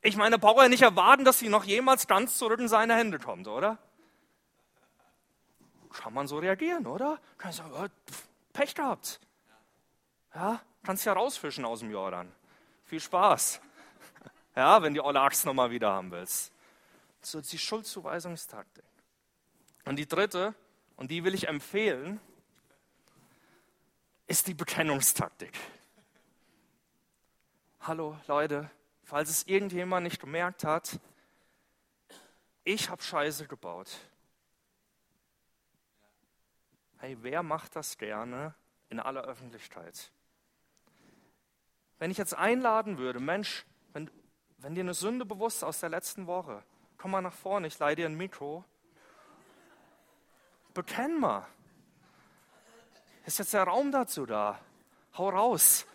[0.00, 3.18] ich meine, braucht er nicht erwarten, dass sie noch jemals ganz zurück in seine Hände
[3.18, 3.78] kommt, oder?
[5.92, 7.18] kann man so reagieren, oder?
[7.38, 7.86] Kann ich sagen, oh,
[8.52, 9.20] Pech gehabt.
[10.34, 12.32] Ja, kannst ja rausfischen aus dem Jordan.
[12.84, 13.60] Viel Spaß.
[14.54, 16.52] Ja, wenn die olle Axt nochmal wieder haben willst.
[17.22, 18.84] So die Schuldzuweisungstaktik.
[19.84, 20.54] Und die dritte,
[20.96, 22.20] und die will ich empfehlen,
[24.26, 25.52] ist die Bekennungstaktik.
[27.80, 28.70] Hallo Leute,
[29.02, 31.00] falls es irgendjemand nicht gemerkt hat,
[32.64, 33.90] ich habe Scheiße gebaut.
[36.98, 38.54] Hey, wer macht das gerne
[38.88, 40.12] in aller Öffentlichkeit?
[42.02, 44.10] wenn ich jetzt einladen würde, Mensch, wenn,
[44.58, 46.64] wenn dir eine Sünde bewusst aus der letzten Woche,
[46.98, 48.64] komm mal nach vorne, ich leih dir ein Mikro.
[50.74, 51.46] Bekenn mal.
[53.24, 54.58] Ist jetzt der Raum dazu da?
[55.16, 55.86] Hau raus.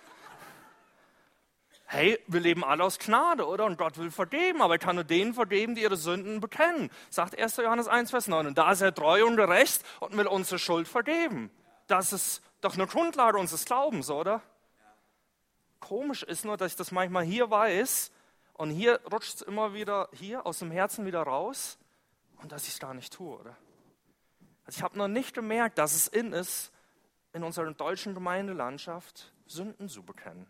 [1.89, 3.65] Hey, wir leben alle aus Gnade, oder?
[3.65, 6.91] Und Gott will vergeben, aber er kann nur denen vergeben, die ihre Sünden bekennen.
[7.09, 7.57] Sagt 1.
[7.57, 8.47] Johannes 1, Vers 9.
[8.47, 11.49] Und da ist er treu und gerecht und will unsere Schuld vergeben.
[11.87, 14.41] Das ist doch eine Grundlage unseres Glaubens, oder?
[15.79, 18.11] Komisch ist nur, dass ich das manchmal hier weiß
[18.53, 21.77] und hier rutscht es immer wieder hier aus dem Herzen wieder raus
[22.41, 23.55] und dass ich es gar nicht tue, oder?
[24.67, 26.73] Also ich habe noch nicht gemerkt, dass es in ist,
[27.31, 30.45] in unserer deutschen Gemeindelandschaft Sünden zu bekennen.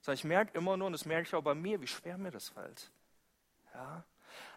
[0.00, 2.30] Sondern ich merke immer nur, und das merke ich auch bei mir, wie schwer mir
[2.30, 2.90] das fällt.
[3.74, 4.02] Ja?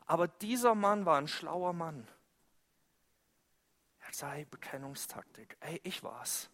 [0.05, 2.07] Aber dieser Mann war ein schlauer Mann.
[3.99, 5.57] Er sei Bekennungstaktik.
[5.59, 6.49] Ey, ich war's.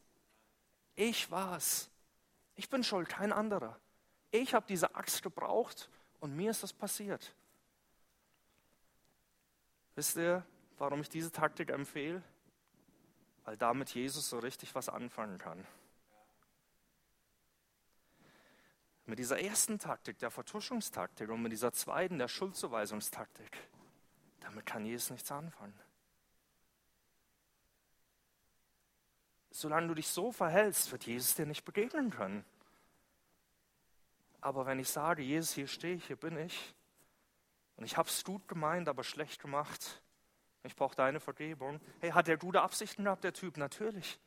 [0.95, 1.91] Ich war's.
[2.55, 3.79] Ich bin schuld, kein anderer.
[4.31, 5.87] Ich habe diese Axt gebraucht
[6.19, 7.35] und mir ist das passiert.
[9.93, 10.43] Wisst ihr,
[10.77, 12.23] warum ich diese Taktik empfehle?
[13.45, 15.65] Weil damit Jesus so richtig was anfangen kann.
[19.05, 23.57] Mit dieser ersten Taktik, der Vertuschungstaktik und mit dieser zweiten, der Schuldzuweisungstaktik,
[24.39, 25.77] damit kann Jesus nichts anfangen.
[29.51, 32.45] Solange du dich so verhältst, wird Jesus dir nicht begegnen können.
[34.41, 36.73] Aber wenn ich sage, Jesus, hier stehe ich, hier bin ich,
[37.75, 40.01] und ich habe es gut gemeint, aber schlecht gemacht,
[40.63, 41.79] ich brauche deine Vergebung.
[41.99, 43.57] Hey, hat der gute Absichten gehabt, der Typ?
[43.57, 44.19] Natürlich.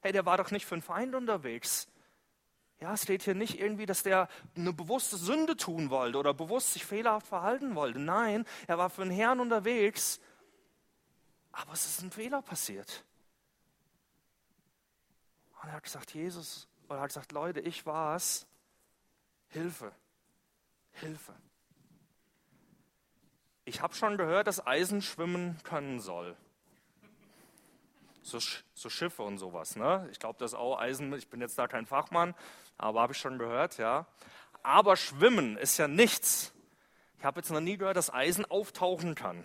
[0.00, 1.88] Hey, der war doch nicht für einen Feind unterwegs.
[2.80, 6.74] Ja, es steht hier nicht irgendwie, dass der eine bewusste Sünde tun wollte oder bewusst
[6.74, 7.98] sich fehlerhaft verhalten wollte.
[7.98, 10.20] Nein, er war für einen Herrn unterwegs,
[11.52, 13.04] aber es ist ein Fehler passiert.
[15.62, 18.46] Und er hat gesagt, Jesus, oder er hat gesagt, Leute, ich war es.
[19.48, 19.92] Hilfe,
[20.92, 21.34] Hilfe.
[23.66, 26.36] Ich habe schon gehört, dass Eisen schwimmen können soll.
[28.22, 28.38] So,
[28.74, 29.74] so Schiffe und sowas.
[29.74, 30.08] Ne?
[30.12, 32.34] Ich glaube, das ist auch Eisen, ich bin jetzt da kein Fachmann,
[32.78, 34.06] aber habe ich schon gehört, ja.
[34.62, 36.52] Aber Schwimmen ist ja nichts.
[37.18, 39.44] Ich habe jetzt noch nie gehört, dass Eisen auftauchen kann.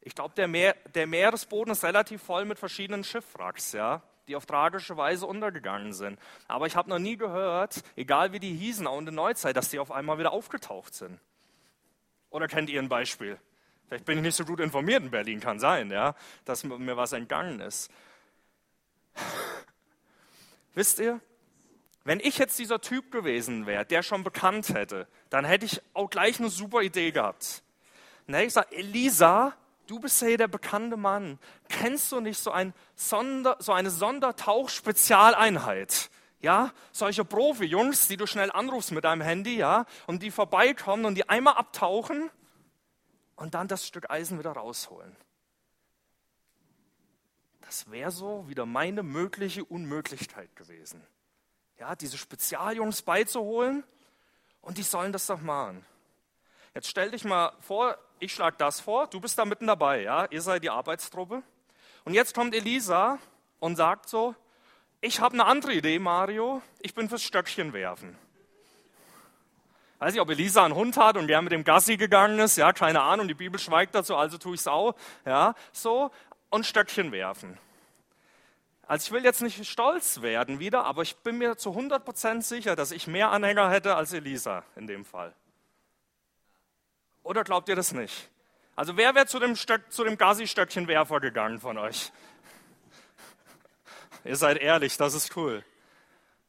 [0.00, 4.46] Ich glaube, der, Meer, der Meeresboden ist relativ voll mit verschiedenen Schiffwracks, ja die auf
[4.46, 6.16] tragische Weise untergegangen sind.
[6.46, 9.70] Aber ich habe noch nie gehört, egal wie die hießen, auch in der Neuzeit, dass
[9.70, 11.18] die auf einmal wieder aufgetaucht sind.
[12.30, 13.38] Oder kennt ihr ein Beispiel?
[13.88, 16.14] Vielleicht bin ich nicht so gut informiert in Berlin, kann sein, ja,
[16.44, 17.90] dass mir was entgangen ist.
[20.74, 21.20] Wisst ihr,
[22.04, 26.08] wenn ich jetzt dieser Typ gewesen wäre, der schon bekannt hätte, dann hätte ich auch
[26.08, 27.62] gleich eine super Idee gehabt.
[28.26, 29.52] Dann hätte ich gesagt, Elisa,
[29.86, 31.38] du bist ja hier der bekannte Mann.
[31.68, 36.08] Kennst du nicht so, ein Sonder, so eine Sondertauch-Spezialeinheit?
[36.40, 41.14] Ja, solche Profi-Jungs, die du schnell anrufst mit deinem Handy, ja, und die vorbeikommen und
[41.14, 42.30] die einmal abtauchen
[43.36, 45.14] und dann das Stück Eisen wieder rausholen.
[47.60, 51.06] Das wäre so wieder meine mögliche Unmöglichkeit gewesen.
[51.78, 53.84] Ja, diese Spezialjungs beizuholen
[54.60, 55.84] und die sollen das doch machen.
[56.74, 60.26] Jetzt stell dich mal vor, ich schlage das vor, du bist da mitten dabei, ja,
[60.30, 61.42] ihr seid die Arbeitstruppe.
[62.04, 63.18] Und jetzt kommt Elisa
[63.58, 64.34] und sagt so,
[65.00, 68.16] ich habe eine andere Idee, Mario, ich bin fürs Stöckchen werfen.
[69.98, 72.72] Weiß nicht, ob Elisa einen Hund hat und der mit dem Gassi gegangen ist, ja,
[72.72, 74.94] keine Ahnung, die Bibel schweigt dazu, also tue ich es auch,
[75.26, 76.10] ja, so,
[76.48, 77.58] und Stöckchen werfen.
[78.86, 82.74] Also ich will jetzt nicht stolz werden wieder, aber ich bin mir zu 100% sicher,
[82.76, 85.32] dass ich mehr Anhänger hätte als Elisa in dem Fall.
[87.22, 88.30] Oder glaubt ihr das nicht?
[88.74, 92.10] Also wer wäre zu dem, Stöck, zu dem Gazi-Stöckchenwerfer gegangen von euch?
[94.24, 95.64] Ihr seid ehrlich, das ist cool.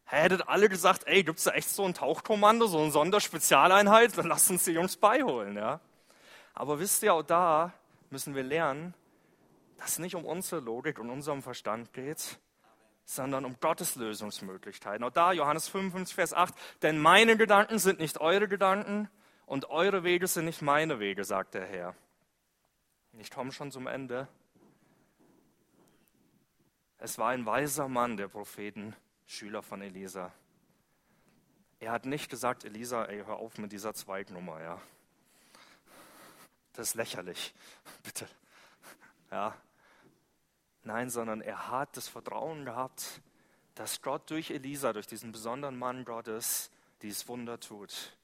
[0.06, 4.18] Hättet alle gesagt, ey, gibt es da echt so ein Tauchkommando, so eine Sonderspezialeinheit?
[4.18, 5.80] Dann lasst uns die Jungs beiholen, ja.
[6.54, 7.74] Aber wisst ihr, auch da
[8.10, 8.94] müssen wir lernen,
[9.78, 12.40] dass es nicht um unsere Logik und unserem Verstand geht,
[13.06, 15.04] sondern um Gottes Lösungsmöglichkeiten.
[15.04, 19.10] Auch da, Johannes 55, Vers 8, denn meine Gedanken sind nicht eure Gedanken
[19.46, 21.96] und eure Wege sind nicht meine Wege, sagt der Herr.
[23.20, 24.28] Ich komme schon zum Ende.
[27.04, 30.32] Es war ein weiser Mann, der Propheten, Schüler von Elisa.
[31.80, 34.80] Er hat nicht gesagt, Elisa, ey, hör auf mit dieser Zweignummer, ja.
[36.74, 37.56] Das ist lächerlich,
[38.04, 38.28] bitte.
[39.32, 39.58] Ja.
[40.84, 43.22] Nein, sondern er hat das Vertrauen gehabt,
[43.74, 46.70] dass Gott durch Elisa, durch diesen besonderen Mann Gottes,
[47.02, 48.16] dieses Wunder tut.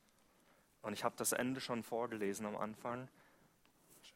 [0.83, 3.07] Und ich habe das Ende schon vorgelesen am Anfang.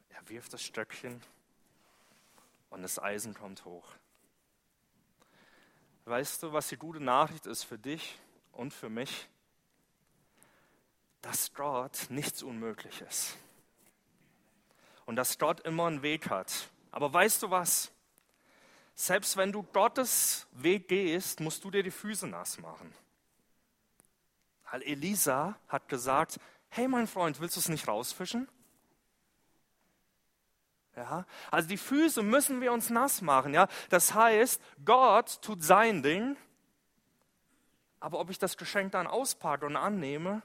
[0.10, 1.20] Er wirft das Stöckchen
[2.70, 3.96] und das Eisen kommt hoch.
[6.06, 8.18] Weißt du, was die gute Nachricht ist für dich
[8.52, 9.28] und für mich,
[11.22, 13.38] dass Gott nichts unmöglich ist.
[15.06, 16.70] Und dass Gott immer einen Weg hat.
[16.92, 17.92] Aber weißt du was?
[18.96, 22.94] Selbst wenn du Gottes Weg gehst, musst du dir die Füße nass machen.
[24.70, 28.48] Weil Elisa hat gesagt, hey mein Freund, willst du es nicht rausfischen?
[30.96, 33.54] Ja, also die Füße müssen wir uns nass machen.
[33.54, 33.68] Ja?
[33.90, 36.36] Das heißt, Gott tut sein Ding,
[38.02, 40.42] aber ob ich das Geschenk dann auspacke und annehme,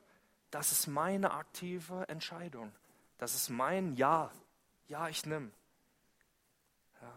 [0.51, 2.73] das ist meine aktive Entscheidung.
[3.19, 4.31] Das ist mein Ja.
[4.89, 5.51] Ja, ich nehme.
[7.03, 7.13] Ja.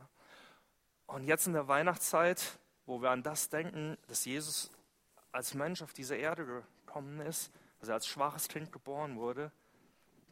[1.06, 4.72] Und jetzt in der Weihnachtszeit, wo wir an das denken, dass Jesus
[5.32, 9.52] als Mensch auf diese Erde gekommen ist, er als schwaches Kind geboren wurde,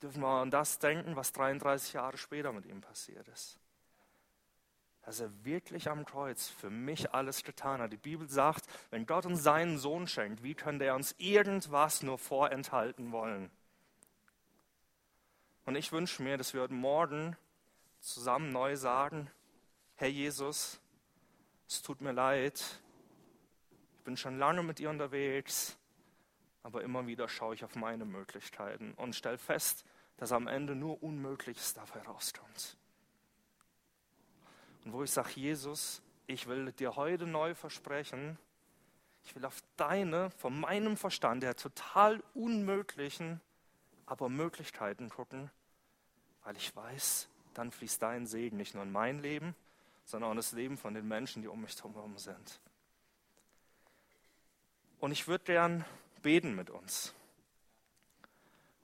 [0.01, 3.59] dürfen wir an das denken, was 33 Jahre später mit ihm passiert ist.
[5.01, 7.93] Dass er wirklich am Kreuz für mich alles getan hat.
[7.93, 12.17] Die Bibel sagt, wenn Gott uns seinen Sohn schenkt, wie könnte er uns irgendwas nur
[12.17, 13.49] vorenthalten wollen?
[15.65, 17.35] Und ich wünsche mir, dass wir heute Morgen
[17.99, 19.29] zusammen neu sagen,
[19.95, 20.79] Herr Jesus,
[21.67, 22.63] es tut mir leid,
[23.97, 25.77] ich bin schon lange mit dir unterwegs,
[26.67, 29.85] aber immer wieder schaue ich auf meine Möglichkeiten und stelle fest,
[30.17, 32.75] dass am Ende nur Unmögliches dabei rauskommt.
[34.83, 38.37] Und wo ich sage, Jesus, ich will dir heute neu versprechen,
[39.23, 43.39] ich will auf deine, von meinem Verstand her total unmöglichen,
[44.05, 45.49] aber Möglichkeiten gucken,
[46.43, 49.55] weil ich weiß, dann fließt dein Segen nicht nur in mein Leben,
[50.03, 52.59] sondern auch in das Leben von den Menschen, die um mich herum sind.
[54.99, 55.85] Und ich würde gern
[56.27, 57.13] beten mit uns.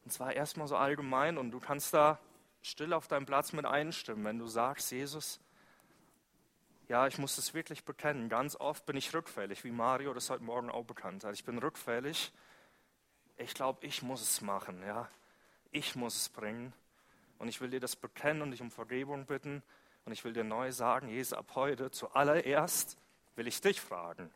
[0.06, 2.17] Und zwar erstmal so allgemein und du kannst da
[2.62, 5.41] still auf deinem Platz mit einstimmen, wenn du sagst, Jesus,
[6.88, 8.29] ja, ich muss es wirklich bekennen.
[8.29, 11.34] Ganz oft bin ich rückfällig, wie Mario das heute Morgen auch bekannt hat.
[11.34, 12.32] Ich bin rückfällig.
[13.36, 15.10] Ich glaube, ich muss es machen, ja.
[15.71, 16.71] Ich muss es bringen.
[17.39, 19.62] Und ich will dir das bekennen und dich um Vergebung bitten.
[20.06, 22.97] Und ich will dir neu sagen, Jesus, ab heute zuallererst
[23.36, 24.32] will ich dich fragen.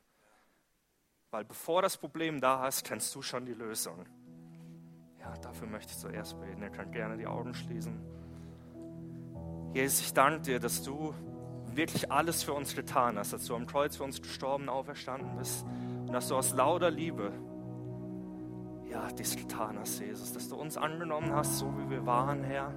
[1.31, 4.05] Weil bevor das Problem da hast, kennst du schon die Lösung.
[5.19, 6.61] Ja, dafür möchte ich zuerst beten.
[6.61, 7.99] Ihr könnt gerne die Augen schließen.
[9.73, 11.13] Jesus, ich danke dir, dass du
[11.73, 15.65] wirklich alles für uns getan hast, dass du am Kreuz für uns gestorben, auferstanden bist
[16.07, 17.31] und dass du aus lauter Liebe
[18.89, 22.73] ja, dies getan hast, Jesus, dass du uns angenommen hast, so wie wir waren, Herr.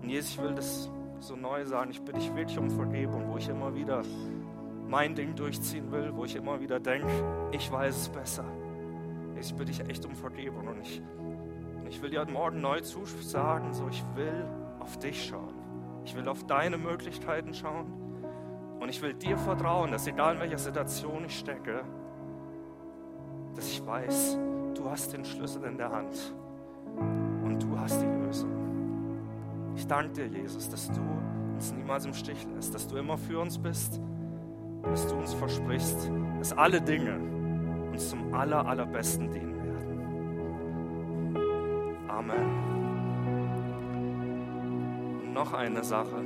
[0.00, 3.36] Und Jesus, ich will das so neu sagen, ich bitte dich wirklich um Vergebung, wo
[3.36, 4.02] ich immer wieder
[4.90, 7.08] mein Ding durchziehen will, wo ich immer wieder denke,
[7.52, 8.44] ich weiß es besser.
[9.40, 11.00] Ich bitte dich echt um Vergebung und ich,
[11.78, 14.44] und ich will dir heute Morgen neu zusagen, so ich will
[14.80, 15.54] auf dich schauen.
[16.04, 17.86] Ich will auf deine Möglichkeiten schauen
[18.80, 21.84] und ich will dir vertrauen, dass egal in welcher Situation ich stecke,
[23.54, 24.38] dass ich weiß,
[24.74, 26.34] du hast den Schlüssel in der Hand
[27.44, 28.50] und du hast die Lösung.
[29.76, 31.00] Ich danke dir, Jesus, dass du
[31.54, 34.00] uns niemals im Stich lässt, dass du immer für uns bist
[34.82, 37.18] dass du uns versprichst, dass alle Dinge
[37.92, 39.80] uns zum aller, allerbesten dienen werden.
[42.08, 42.70] Amen.
[45.22, 46.24] Und noch eine Sache.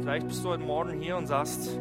[0.00, 1.80] Vielleicht bist du heute Morgen hier und sagst,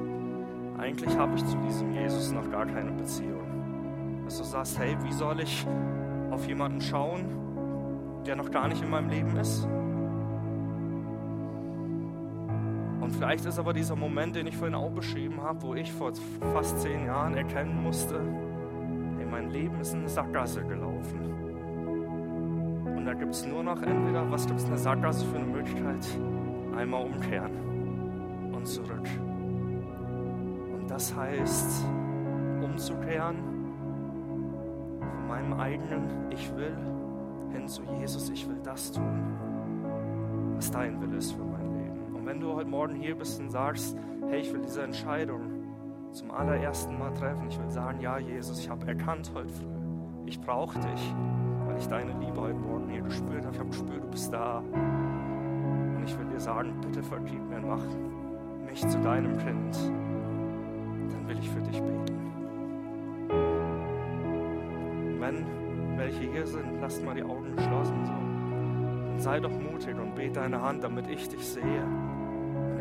[0.78, 4.22] eigentlich habe ich zu diesem Jesus noch gar keine Beziehung.
[4.26, 5.68] Dass du sagst, hey, wie soll ich
[6.32, 7.26] auf jemanden schauen,
[8.26, 9.68] der noch gar nicht in meinem Leben ist?
[13.12, 16.12] Vielleicht ist aber dieser Moment, den ich vorhin auch beschrieben habe, wo ich vor
[16.54, 18.20] fast zehn Jahren erkennen musste,
[19.18, 21.20] hey, mein Leben ist in eine Sackgasse gelaufen.
[22.96, 26.06] Und da gibt es nur noch entweder, was gibt es eine Sackgasse für eine Möglichkeit?
[26.76, 27.52] Einmal umkehren
[28.54, 29.08] und zurück.
[30.74, 31.86] Und das heißt,
[32.64, 33.38] umzukehren
[35.00, 36.78] von meinem eigenen Ich will
[37.52, 39.38] hin zu Jesus, ich will das tun,
[40.56, 41.53] was dein Wille ist für mich.
[42.24, 43.98] Und wenn du heute Morgen hier bist und sagst,
[44.30, 45.42] hey, ich will diese Entscheidung
[46.14, 49.66] zum allerersten Mal treffen, ich will sagen, ja, Jesus, ich habe erkannt heute früh,
[50.26, 51.14] ich brauche dich,
[51.66, 53.54] weil ich deine Liebe heute Morgen hier gespürt habe.
[53.54, 54.60] Ich habe gespürt, du bist da.
[54.60, 57.84] Und ich will dir sagen, bitte vergib mir mach
[58.66, 59.76] mich zu deinem Kind.
[61.12, 62.20] Dann will ich für dich beten.
[65.20, 68.06] Wenn welche hier sind, lasst mal die Augen geschlossen.
[68.06, 68.33] So.
[69.14, 71.86] Und sei doch mutig und bete deine Hand, damit ich dich sehe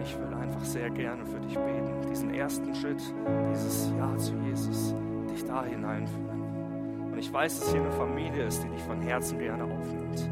[0.02, 3.00] ich will einfach sehr gerne für dich beten, diesen ersten Schritt,
[3.52, 4.94] dieses Ja zu Jesus,
[5.30, 7.12] dich da hineinführen.
[7.12, 10.28] Und ich weiß, dass hier eine Familie ist, die dich von Herzen gerne aufnimmt,